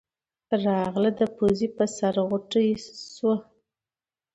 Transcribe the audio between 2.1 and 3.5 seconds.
غوټۍ شوه